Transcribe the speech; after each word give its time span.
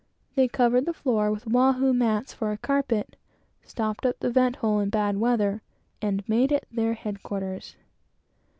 They 0.33 0.47
covered 0.47 0.87
it 0.87 1.05
with 1.05 1.45
Oahu 1.53 1.93
mats, 1.93 2.33
for 2.33 2.51
a 2.51 2.57
carpet; 2.57 3.15
stopped 3.61 4.03
up 4.03 4.17
the 4.19 4.31
vent 4.31 4.55
hole 4.55 4.79
in 4.79 4.89
bad 4.89 5.17
weather, 5.17 5.61
and 6.01 6.27
made 6.27 6.51
it 6.51 6.65
their 6.71 6.95
head 6.95 7.21
quarters. 7.21 7.75